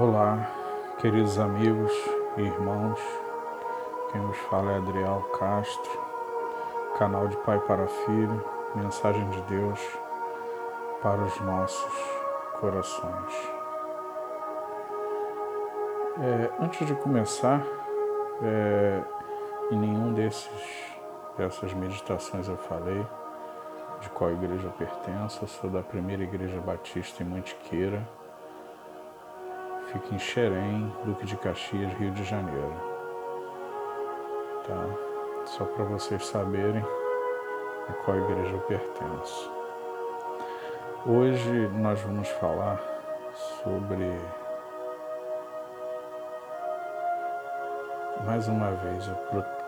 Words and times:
Olá, 0.00 0.48
queridos 1.00 1.40
amigos 1.40 1.90
e 2.36 2.42
irmãos. 2.42 3.00
Quem 4.12 4.20
nos 4.20 4.36
fala 4.48 4.70
é 4.70 4.76
Adriel 4.76 5.28
Castro, 5.36 5.90
canal 6.96 7.26
de 7.26 7.36
Pai 7.38 7.58
para 7.58 7.84
Filho, 7.88 8.44
mensagem 8.76 9.28
de 9.28 9.40
Deus 9.42 9.80
para 11.02 11.20
os 11.20 11.40
nossos 11.40 11.92
corações. 12.60 13.50
É, 16.22 16.62
antes 16.62 16.86
de 16.86 16.94
começar, 16.94 17.60
é, 18.40 19.02
em 19.72 19.78
nenhum 19.80 20.14
desses 20.14 20.94
dessas 21.36 21.74
meditações 21.74 22.46
eu 22.46 22.56
falei 22.56 23.04
de 24.00 24.08
qual 24.10 24.30
igreja 24.30 24.68
eu 24.68 24.72
pertenço. 24.78 25.42
Eu 25.42 25.48
sou 25.48 25.68
da 25.68 25.82
primeira 25.82 26.22
igreja 26.22 26.60
batista 26.60 27.24
em 27.24 27.26
Mantiqueira 27.26 28.06
Fica 29.92 30.14
em 30.14 30.18
Xerém, 30.18 30.92
Duque 31.02 31.24
de 31.24 31.34
Caxias, 31.38 31.90
Rio 31.94 32.10
de 32.10 32.22
Janeiro. 32.22 32.74
Tá? 34.66 34.84
Só 35.46 35.64
para 35.64 35.84
vocês 35.84 36.26
saberem 36.26 36.84
a 37.88 37.92
qual 38.04 38.18
igreja 38.18 38.52
eu 38.52 38.60
pertenço. 38.60 39.50
Hoje 41.06 41.68
nós 41.68 41.98
vamos 42.02 42.28
falar 42.28 42.78
sobre 43.62 44.04
mais 48.26 48.46
uma 48.46 48.72
vez 48.72 49.10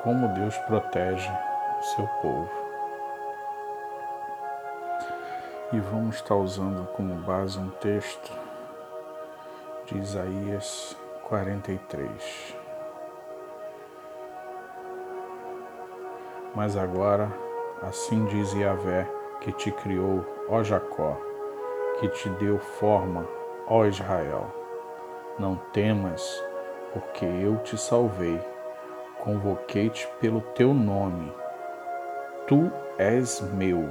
como 0.02 0.28
Deus 0.34 0.54
protege 0.58 1.30
o 1.30 1.82
seu 1.82 2.06
povo. 2.20 2.50
E 5.72 5.80
vamos 5.80 6.16
estar 6.16 6.34
usando 6.34 6.86
como 6.88 7.14
base 7.22 7.58
um 7.58 7.70
texto 7.70 8.49
de 9.90 9.98
Isaías 9.98 10.96
43. 11.24 12.56
Mas 16.54 16.76
agora, 16.76 17.28
assim 17.82 18.24
diz 18.26 18.52
Yahvé, 18.52 19.10
que 19.40 19.52
te 19.52 19.72
criou, 19.72 20.24
ó 20.48 20.62
Jacó, 20.62 21.16
que 21.98 22.08
te 22.08 22.28
deu 22.30 22.58
forma, 22.58 23.26
ó 23.66 23.84
Israel. 23.84 24.46
Não 25.38 25.56
temas, 25.72 26.44
porque 26.92 27.24
eu 27.24 27.56
te 27.58 27.76
salvei, 27.76 28.40
convoquei-te 29.18 30.06
pelo 30.20 30.40
teu 30.54 30.72
nome. 30.72 31.32
Tu 32.46 32.70
és 32.98 33.40
meu. 33.54 33.88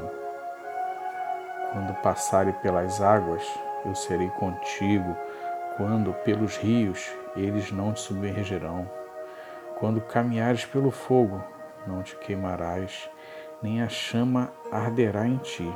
Quando 1.74 1.94
passare 2.02 2.54
pelas 2.62 3.02
águas, 3.02 3.44
eu 3.86 3.96
serei 3.96 4.30
contigo 4.32 5.16
quando 5.80 6.12
pelos 6.26 6.58
rios 6.58 7.10
eles 7.38 7.72
não 7.72 7.94
te 7.94 8.02
submergerão. 8.02 8.92
Quando 9.80 10.02
caminhares 10.02 10.66
pelo 10.66 10.92
fogo, 10.92 11.42
não 11.88 12.04
te 12.04 12.18
queimarás, 12.18 13.10
nem 13.64 13.82
a 13.82 13.88
chama 13.88 14.52
arderá 14.70 15.26
em 15.26 15.38
ti. 15.38 15.74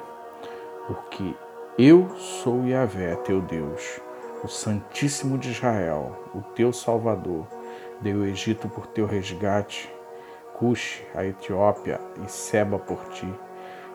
Porque 0.85 1.33
eu 1.79 2.09
sou 2.17 2.67
Yahvé, 2.67 3.15
teu 3.15 3.41
Deus, 3.41 4.01
o 4.43 4.47
Santíssimo 4.49 5.37
de 5.37 5.51
Israel, 5.51 6.29
o 6.35 6.41
teu 6.53 6.73
Salvador. 6.73 7.47
Dei 8.01 8.13
o 8.13 8.25
Egito 8.25 8.67
por 8.67 8.87
teu 8.87 9.05
resgate, 9.05 9.89
Cuxe, 10.55 11.07
a 11.15 11.23
Etiópia 11.25 12.01
e 12.21 12.29
Seba 12.29 12.77
por 12.77 13.05
ti, 13.11 13.33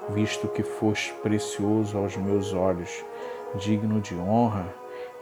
visto 0.09 0.49
que 0.49 0.63
foste 0.63 1.13
precioso 1.23 1.99
aos 1.99 2.17
meus 2.17 2.55
olhos, 2.55 3.05
digno 3.57 4.01
de 4.01 4.15
honra 4.15 4.65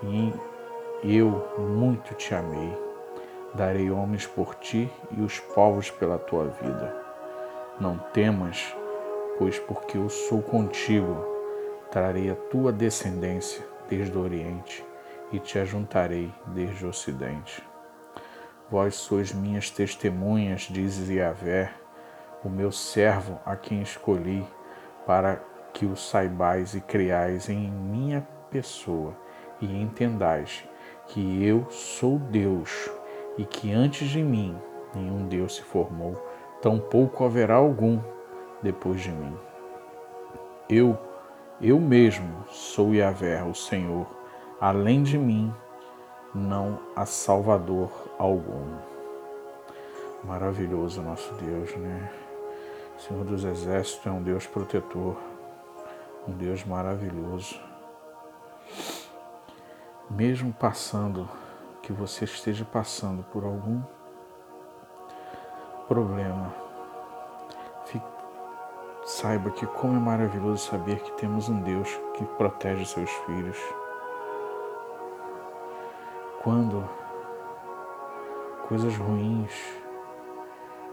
e 0.05 0.33
eu 1.03 1.49
muito 1.59 2.15
te 2.15 2.35
amei. 2.35 2.77
Darei 3.55 3.91
homens 3.91 4.27
por 4.27 4.55
ti 4.55 4.91
e 5.11 5.21
os 5.21 5.39
povos 5.39 5.91
pela 5.91 6.19
tua 6.19 6.47
vida. 6.47 6.95
Não 7.81 7.99
temas, 8.13 8.75
pois 9.39 9.59
porque 9.59 9.99
eu 9.99 10.09
sou 10.09 10.43
contigo, 10.43 11.25
trarei 11.91 12.31
a 12.31 12.35
tua 12.35 12.73
descendência 12.73 13.65
desde 13.89 14.17
o 14.17 14.23
Oriente 14.23 14.85
e 15.33 15.39
te 15.39 15.59
ajuntarei 15.59 16.33
desde 16.49 16.85
o 16.85 16.89
Ocidente. 16.89 17.63
Vós 18.71 18.97
sois 18.97 19.33
minhas 19.33 19.71
testemunhas, 19.71 20.63
diz 20.63 21.09
Yahvé, 21.09 21.73
o 22.45 22.49
meu 22.49 22.73
servo 22.73 23.39
a 23.45 23.55
quem 23.57 23.81
escolhi, 23.81 24.45
para 25.07 25.41
que 25.73 25.87
o 25.87 25.97
saibais 25.97 26.75
e 26.75 26.81
criais 26.81 27.49
em 27.49 27.71
minha 27.71 28.27
pessoa 28.51 29.15
e 29.61 29.81
entendais 29.81 30.65
que 31.09 31.45
eu 31.45 31.67
sou 31.71 32.19
Deus 32.19 32.91
e 33.39 33.45
que 33.45 33.73
antes 33.73 34.09
de 34.09 34.23
mim 34.23 34.57
nenhum 34.95 35.27
Deus 35.29 35.57
se 35.57 35.63
formou, 35.63 36.15
tampouco 36.63 37.25
haverá 37.25 37.55
algum 37.55 38.01
depois 38.63 39.01
de 39.01 39.11
mim. 39.11 39.37
Eu, 40.69 40.99
eu 41.61 41.79
mesmo 41.79 42.45
sou 42.49 42.95
Yahvé, 42.95 43.43
o 43.45 43.55
Senhor, 43.55 44.07
além 44.61 45.03
de 45.03 45.19
mim 45.19 45.53
não 46.35 46.79
há 46.95 47.07
Salvador 47.07 47.91
algum. 48.19 48.77
Maravilhoso 50.25 51.03
nosso 51.03 51.33
Deus, 51.35 51.75
né? 51.77 52.11
Senhor 52.99 53.25
dos 53.25 53.45
Exércitos 53.45 54.07
é 54.07 54.11
um 54.11 54.23
Deus 54.23 54.47
protetor, 54.47 55.17
um 56.27 56.33
Deus 56.33 56.65
maravilhoso 56.65 57.66
mesmo 60.09 60.53
passando, 60.53 61.29
que 61.83 61.93
você 61.93 62.25
esteja 62.25 62.65
passando 62.65 63.23
por 63.25 63.45
algum 63.45 63.83
problema, 65.89 66.53
fique, 67.85 68.05
saiba 69.05 69.51
que 69.51 69.67
como 69.67 69.97
é 69.97 70.01
maravilhoso 70.01 70.69
saber 70.69 71.01
que 71.01 71.13
temos 71.13 71.49
um 71.49 71.61
Deus 71.61 71.89
que 72.15 72.25
protege 72.25 72.85
seus 72.85 73.11
filhos. 73.11 73.59
Quando 76.43 76.89
coisas 78.69 78.97
ruins 78.97 79.53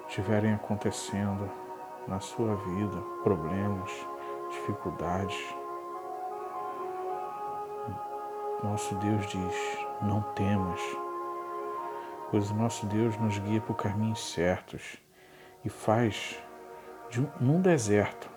estiverem 0.07 0.53
acontecendo 0.53 1.49
na 2.07 2.19
sua 2.19 2.55
vida, 2.55 2.97
problemas, 3.23 3.91
dificuldades, 4.49 5.55
nosso 8.63 8.95
Deus 8.95 9.27
diz: 9.27 9.77
Não 10.01 10.21
temas, 10.33 10.79
pois 12.31 12.49
o 12.49 12.55
nosso 12.55 12.85
Deus 12.85 13.17
nos 13.17 13.37
guia 13.37 13.59
por 13.59 13.75
caminhos 13.75 14.31
certos 14.33 14.97
e 15.65 15.69
faz 15.69 16.41
de 17.09 17.21
um, 17.21 17.27
num 17.39 17.61
deserto 17.61 18.29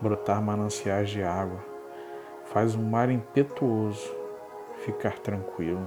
brotar 0.00 0.40
mananciais 0.40 1.10
de 1.10 1.22
água, 1.22 1.62
faz 2.44 2.74
um 2.74 2.88
mar 2.88 3.10
impetuoso 3.10 4.14
ficar 4.84 5.18
tranquilo. 5.18 5.86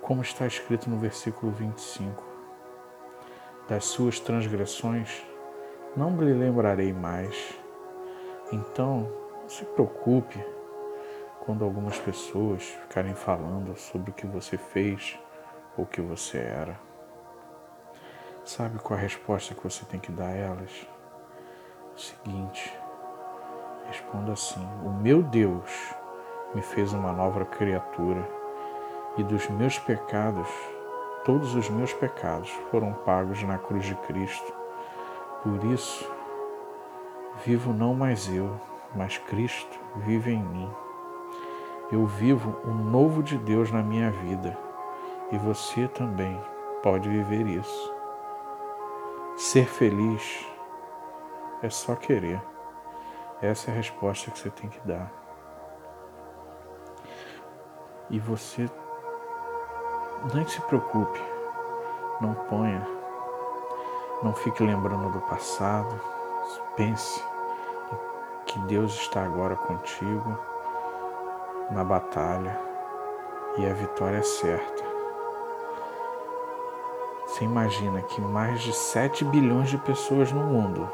Como 0.00 0.22
está 0.22 0.46
escrito 0.46 0.88
no 0.88 0.98
versículo 0.98 1.52
25: 1.52 2.24
Das 3.68 3.84
suas 3.84 4.18
transgressões 4.18 5.22
não 5.96 6.20
lhe 6.20 6.32
lembrarei 6.32 6.92
mais 6.92 7.63
então, 8.54 9.08
não 9.42 9.48
se 9.48 9.64
preocupe 9.64 10.38
quando 11.44 11.64
algumas 11.64 11.98
pessoas 11.98 12.62
ficarem 12.62 13.14
falando 13.14 13.76
sobre 13.76 14.10
o 14.10 14.14
que 14.14 14.26
você 14.26 14.56
fez 14.56 15.18
ou 15.76 15.84
o 15.84 15.86
que 15.86 16.00
você 16.00 16.38
era. 16.38 16.78
Sabe 18.44 18.78
qual 18.78 18.98
a 18.98 19.02
resposta 19.02 19.54
que 19.54 19.62
você 19.62 19.84
tem 19.86 19.98
que 19.98 20.12
dar 20.12 20.28
a 20.28 20.36
elas? 20.36 20.86
O 21.94 21.98
seguinte: 21.98 22.72
responda 23.86 24.32
assim: 24.32 24.64
O 24.84 24.90
meu 24.90 25.22
Deus 25.22 25.94
me 26.54 26.62
fez 26.62 26.92
uma 26.92 27.12
nova 27.12 27.44
criatura 27.44 28.26
e 29.16 29.22
dos 29.22 29.48
meus 29.48 29.78
pecados, 29.78 30.48
todos 31.24 31.54
os 31.54 31.68
meus 31.70 31.92
pecados 31.92 32.50
foram 32.70 32.92
pagos 32.92 33.42
na 33.42 33.58
cruz 33.58 33.84
de 33.84 33.94
Cristo. 33.96 34.52
Por 35.42 35.64
isso, 35.64 36.10
Vivo 37.42 37.72
não 37.72 37.94
mais 37.94 38.32
eu, 38.32 38.60
mas 38.94 39.18
Cristo 39.18 39.78
vive 39.96 40.30
em 40.30 40.42
mim. 40.42 40.70
Eu 41.90 42.06
vivo 42.06 42.56
o 42.64 42.70
novo 42.70 43.22
de 43.22 43.36
Deus 43.36 43.70
na 43.70 43.82
minha 43.82 44.10
vida 44.10 44.56
e 45.32 45.38
você 45.38 45.88
também 45.88 46.40
pode 46.82 47.08
viver 47.08 47.46
isso. 47.46 47.94
Ser 49.36 49.66
feliz 49.66 50.46
é 51.60 51.68
só 51.68 51.96
querer. 51.96 52.40
Essa 53.42 53.70
é 53.70 53.74
a 53.74 53.76
resposta 53.76 54.30
que 54.30 54.38
você 54.38 54.50
tem 54.50 54.70
que 54.70 54.80
dar. 54.86 55.10
E 58.08 58.18
você 58.18 58.70
nem 60.32 60.46
se 60.46 60.60
preocupe, 60.62 61.20
não 62.20 62.32
ponha, 62.34 62.86
não 64.22 64.32
fique 64.34 64.62
lembrando 64.62 65.10
do 65.10 65.20
passado 65.22 66.13
Pense 66.76 67.22
que 68.46 68.58
Deus 68.60 68.94
está 68.94 69.22
agora 69.24 69.56
contigo 69.56 70.38
na 71.70 71.84
batalha 71.84 72.58
e 73.56 73.66
a 73.66 73.72
vitória 73.72 74.18
é 74.18 74.22
certa. 74.22 74.84
Você 77.26 77.44
imagina 77.44 78.02
que 78.02 78.20
mais 78.20 78.60
de 78.60 78.72
7 78.72 79.24
bilhões 79.24 79.70
de 79.70 79.78
pessoas 79.78 80.30
no 80.30 80.42
mundo, 80.42 80.88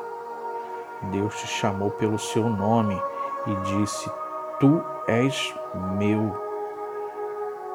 Deus 1.10 1.34
te 1.38 1.46
chamou 1.46 1.90
pelo 1.90 2.18
seu 2.18 2.48
nome 2.48 3.00
e 3.46 3.54
disse: 3.56 4.10
Tu 4.58 4.82
és 5.06 5.54
meu. 5.98 6.34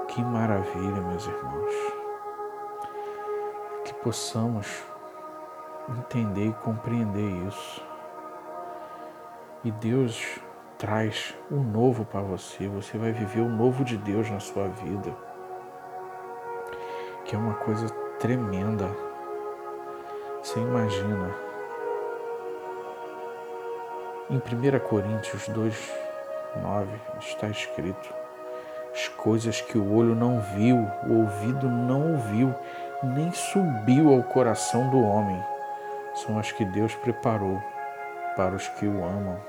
Que 0.07 0.23
maravilha, 0.23 1.01
meus 1.01 1.25
irmãos. 1.25 1.73
Que 3.83 3.93
possamos 3.95 4.83
entender 5.89 6.47
e 6.47 6.53
compreender 6.53 7.47
isso. 7.47 7.81
E 9.63 9.71
Deus 9.71 10.39
traz 10.77 11.35
o 11.49 11.55
um 11.55 11.63
novo 11.63 12.05
para 12.05 12.21
você. 12.21 12.67
Você 12.67 12.97
vai 12.97 13.11
viver 13.11 13.41
o 13.41 13.49
novo 13.49 13.83
de 13.83 13.97
Deus 13.97 14.29
na 14.29 14.39
sua 14.39 14.67
vida. 14.67 15.15
Que 17.25 17.35
é 17.35 17.39
uma 17.39 17.55
coisa 17.55 17.89
tremenda. 18.19 18.89
Você 20.41 20.59
imagina. 20.59 21.35
Em 24.29 24.37
1 24.37 24.79
Coríntios 24.87 25.47
2, 25.49 25.93
9 26.61 26.89
está 27.19 27.47
escrito: 27.47 28.13
as 28.91 29.07
coisas 29.09 29.61
que 29.61 29.77
o 29.77 29.93
olho 29.93 30.15
não 30.15 30.39
viu, 30.39 30.77
o 31.07 31.21
ouvido 31.21 31.67
não 31.67 32.13
ouviu, 32.13 32.55
nem 33.03 33.31
subiu 33.31 34.13
ao 34.13 34.23
coração 34.23 34.89
do 34.89 35.01
homem, 35.01 35.43
são 36.15 36.39
as 36.39 36.51
que 36.51 36.63
Deus 36.63 36.95
preparou 36.95 37.61
para 38.35 38.55
os 38.55 38.67
que 38.69 38.87
o 38.87 39.03
amam. 39.03 39.39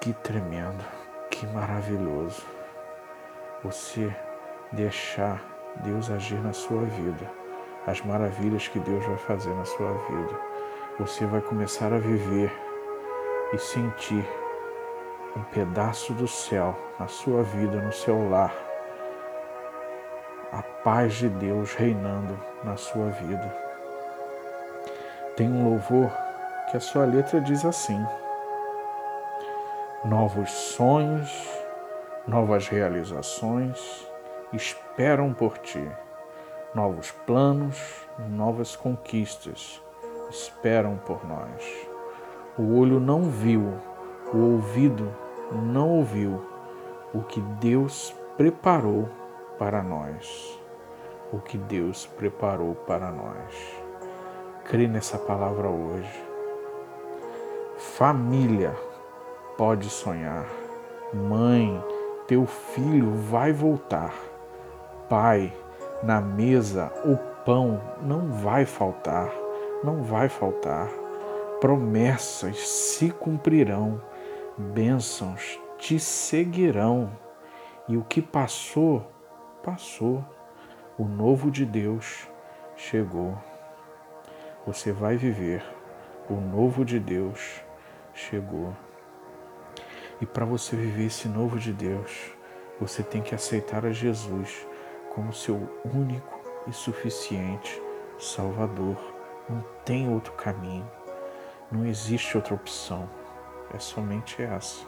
Que 0.00 0.12
tremendo, 0.12 0.84
que 1.30 1.46
maravilhoso 1.46 2.46
você 3.62 4.14
deixar 4.72 5.42
Deus 5.76 6.10
agir 6.10 6.38
na 6.40 6.52
sua 6.52 6.82
vida, 6.82 7.30
as 7.86 8.00
maravilhas 8.02 8.68
que 8.68 8.78
Deus 8.78 9.04
vai 9.04 9.16
fazer 9.16 9.54
na 9.54 9.64
sua 9.64 9.92
vida. 9.92 10.40
Você 10.98 11.24
vai 11.26 11.40
começar 11.40 11.92
a 11.92 11.98
viver 11.98 12.52
e 13.52 13.58
sentir 13.58 14.24
um 15.36 15.42
pedaço 15.44 16.12
do 16.12 16.28
céu 16.28 16.76
na 16.98 17.06
sua 17.06 17.42
vida, 17.42 17.80
no 17.80 17.92
seu 17.92 18.28
lar. 18.28 18.54
A 20.52 20.62
paz 20.62 21.14
de 21.14 21.28
Deus 21.28 21.74
reinando 21.74 22.38
na 22.64 22.76
sua 22.76 23.10
vida. 23.10 23.67
Tem 25.38 25.48
um 25.48 25.70
louvor 25.70 26.10
que 26.68 26.76
a 26.76 26.80
sua 26.80 27.04
letra 27.04 27.40
diz 27.40 27.64
assim: 27.64 28.04
Novos 30.04 30.50
sonhos, 30.50 31.30
novas 32.26 32.66
realizações 32.66 34.04
esperam 34.52 35.32
por 35.32 35.56
ti. 35.58 35.88
Novos 36.74 37.12
planos, 37.24 37.80
novas 38.28 38.74
conquistas 38.74 39.80
esperam 40.28 40.96
por 41.06 41.24
nós. 41.24 41.86
O 42.58 42.76
olho 42.76 42.98
não 42.98 43.22
viu, 43.30 43.74
o 44.34 44.38
ouvido 44.38 45.14
não 45.52 45.88
ouviu 45.98 46.44
o 47.14 47.22
que 47.22 47.40
Deus 47.60 48.12
preparou 48.36 49.08
para 49.56 49.84
nós. 49.84 50.58
O 51.32 51.38
que 51.38 51.56
Deus 51.56 52.06
preparou 52.06 52.74
para 52.74 53.12
nós. 53.12 53.87
Crê 54.68 54.86
nessa 54.86 55.16
palavra 55.16 55.66
hoje. 55.70 56.22
Família 57.78 58.76
pode 59.56 59.88
sonhar. 59.88 60.44
Mãe, 61.14 61.82
teu 62.26 62.44
filho 62.44 63.12
vai 63.12 63.50
voltar. 63.50 64.12
Pai, 65.08 65.50
na 66.02 66.20
mesa 66.20 66.92
o 67.02 67.16
pão 67.46 67.80
não 68.02 68.30
vai 68.30 68.66
faltar, 68.66 69.32
não 69.82 70.02
vai 70.02 70.28
faltar. 70.28 70.90
Promessas 71.62 72.58
se 72.68 73.10
cumprirão, 73.10 73.98
bênçãos 74.58 75.58
te 75.78 75.98
seguirão. 75.98 77.10
E 77.88 77.96
o 77.96 78.04
que 78.04 78.20
passou, 78.20 79.10
passou. 79.62 80.22
O 80.98 81.04
novo 81.04 81.50
de 81.50 81.64
Deus 81.64 82.28
chegou. 82.76 83.34
Você 84.68 84.92
vai 84.92 85.16
viver. 85.16 85.64
O 86.28 86.34
novo 86.34 86.84
de 86.84 87.00
Deus 87.00 87.62
chegou. 88.12 88.76
E 90.20 90.26
para 90.26 90.44
você 90.44 90.76
viver 90.76 91.06
esse 91.06 91.26
novo 91.26 91.58
de 91.58 91.72
Deus, 91.72 92.36
você 92.78 93.02
tem 93.02 93.22
que 93.22 93.34
aceitar 93.34 93.86
a 93.86 93.92
Jesus 93.92 94.66
como 95.14 95.32
seu 95.32 95.56
único 95.86 96.38
e 96.66 96.72
suficiente 96.74 97.80
Salvador. 98.18 98.98
Não 99.48 99.64
tem 99.86 100.12
outro 100.12 100.34
caminho, 100.34 100.86
não 101.72 101.86
existe 101.86 102.36
outra 102.36 102.52
opção, 102.52 103.08
é 103.72 103.78
somente 103.78 104.42
essa. 104.42 104.84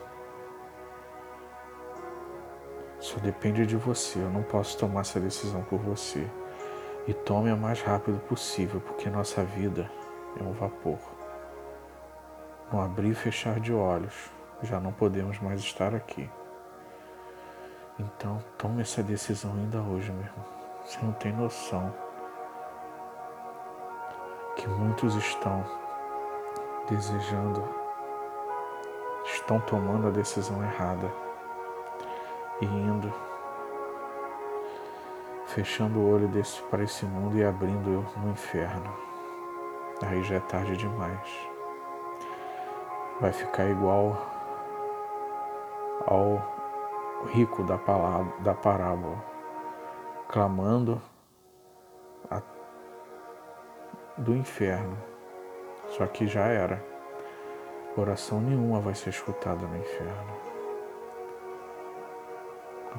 Só 2.99 3.19
depende 3.19 3.65
de 3.65 3.79
você, 3.79 4.19
eu 4.19 4.29
não 4.29 4.43
posso 4.43 4.76
tomar 4.76 5.00
essa 5.00 5.19
decisão 5.19 5.62
por 5.62 5.79
você. 5.79 6.29
E 7.06 7.14
tome 7.14 7.50
a 7.50 7.56
mais 7.56 7.81
rápido 7.82 8.19
possível, 8.20 8.81
porque 8.81 9.08
nossa 9.08 9.43
vida 9.43 9.91
é 10.38 10.43
um 10.43 10.52
vapor. 10.52 10.99
No 12.73 12.81
abrir 12.81 13.11
e 13.11 13.14
fechar 13.14 13.58
de 13.58 13.73
olhos, 13.73 14.31
já 14.62 14.79
não 14.79 14.93
podemos 14.93 15.38
mais 15.41 15.61
estar 15.61 15.94
aqui. 15.94 16.31
Então, 17.99 18.38
tome 18.56 18.82
essa 18.82 19.02
decisão 19.02 19.52
ainda 19.52 19.79
hoje, 19.79 20.11
meu 20.12 20.23
irmão. 20.23 20.44
Você 20.85 20.99
não 21.02 21.12
tem 21.12 21.32
noção 21.32 21.93
que 24.56 24.69
muitos 24.69 25.14
estão 25.14 25.64
desejando, 26.88 27.62
estão 29.25 29.61
tomando 29.61 30.08
a 30.08 30.11
decisão 30.11 30.62
errada 30.62 31.11
e 32.61 32.64
indo, 32.67 33.12
fechando 35.55 35.99
o 35.99 36.08
olho 36.08 36.29
desse, 36.29 36.62
para 36.62 36.85
esse 36.85 37.05
mundo 37.05 37.37
e 37.37 37.44
abrindo 37.44 38.06
no 38.17 38.31
inferno. 38.31 38.94
Aí 40.02 40.23
já 40.23 40.37
é 40.37 40.40
tarde 40.40 40.76
demais. 40.76 41.28
Vai 43.21 43.33
ficar 43.33 43.66
igual 43.69 44.16
ao 46.07 47.26
rico 47.33 47.62
da, 47.64 47.76
palavra, 47.76 48.33
da 48.40 48.54
parábola, 48.54 49.23
clamando 50.28 51.02
a, 52.30 52.40
do 54.16 54.35
inferno. 54.35 54.97
Só 55.88 56.07
que 56.07 56.26
já 56.26 56.47
era. 56.47 56.83
Oração 57.97 58.40
nenhuma 58.40 58.80
vai 58.80 58.95
ser 58.95 59.11
escutada 59.11 59.66
no 59.66 59.76
inferno. 59.76 60.50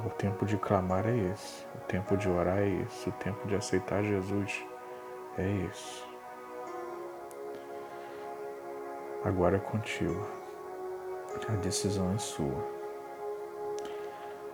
O 0.05 0.09
tempo 0.09 0.45
de 0.45 0.57
clamar 0.57 1.05
é 1.05 1.15
esse, 1.15 1.65
o 1.75 1.79
tempo 1.79 2.15
de 2.15 2.29
orar 2.29 2.59
é 2.59 2.67
esse, 2.67 3.09
o 3.09 3.11
tempo 3.13 3.47
de 3.47 3.55
aceitar 3.55 4.03
Jesus 4.03 4.63
é 5.37 5.67
esse. 5.69 6.03
Agora 9.23 9.57
é 9.57 9.59
contigo. 9.59 10.25
A 11.47 11.55
decisão 11.57 12.13
é 12.13 12.17
sua. 12.17 12.81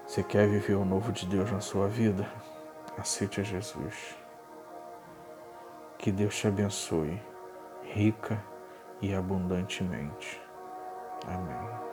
Você 0.06 0.24
quer 0.24 0.48
viver 0.48 0.76
o 0.76 0.86
novo 0.86 1.12
de 1.12 1.26
Deus 1.26 1.52
na 1.52 1.60
sua 1.60 1.88
vida? 1.88 2.28
Aceite 2.98 3.42
a 3.42 3.44
Jesus. 3.44 4.16
Que 5.98 6.12
Deus 6.12 6.36
te 6.36 6.48
abençoe, 6.48 7.22
rica 7.84 8.44
e 9.02 9.14
abundantemente. 9.14 10.42
Amém. 11.28 11.87